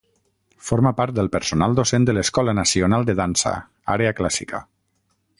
Forma 0.67 0.91
part 1.01 1.15
del 1.17 1.27
personal 1.35 1.75
docent 1.79 2.07
de 2.09 2.15
l’Escola 2.19 2.55
Nacional 2.61 3.05
de 3.09 3.15
Dansa, 3.23 3.53
àrea 3.97 4.15
clàssica. 4.21 4.63